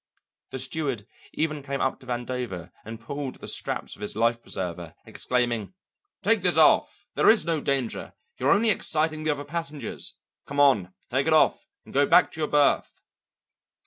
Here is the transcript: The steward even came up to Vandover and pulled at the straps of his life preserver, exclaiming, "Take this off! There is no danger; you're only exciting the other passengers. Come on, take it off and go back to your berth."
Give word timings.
The 0.49 0.57
steward 0.57 1.05
even 1.31 1.61
came 1.61 1.79
up 1.79 1.99
to 1.99 2.07
Vandover 2.07 2.71
and 2.83 2.99
pulled 2.99 3.35
at 3.35 3.41
the 3.41 3.47
straps 3.47 3.95
of 3.95 4.01
his 4.01 4.15
life 4.15 4.41
preserver, 4.41 4.95
exclaiming, 5.05 5.75
"Take 6.23 6.41
this 6.41 6.57
off! 6.57 7.05
There 7.13 7.29
is 7.29 7.45
no 7.45 7.61
danger; 7.61 8.13
you're 8.39 8.49
only 8.49 8.71
exciting 8.71 9.23
the 9.25 9.31
other 9.31 9.45
passengers. 9.45 10.15
Come 10.47 10.59
on, 10.59 10.91
take 11.11 11.27
it 11.27 11.33
off 11.33 11.67
and 11.85 11.93
go 11.93 12.07
back 12.07 12.31
to 12.31 12.39
your 12.39 12.47
berth." 12.49 12.99